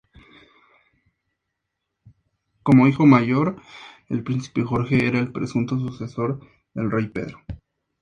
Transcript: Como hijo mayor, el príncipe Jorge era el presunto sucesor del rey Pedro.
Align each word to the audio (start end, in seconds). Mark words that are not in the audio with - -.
Como 2.63 2.87
hijo 2.87 3.05
mayor, 3.05 3.61
el 4.09 4.23
príncipe 4.23 4.63
Jorge 4.63 5.05
era 5.05 5.19
el 5.19 5.31
presunto 5.31 5.77
sucesor 5.77 6.39
del 6.73 6.89
rey 6.89 7.07
Pedro. 7.07 7.39